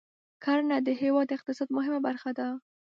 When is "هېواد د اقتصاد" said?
1.01-1.67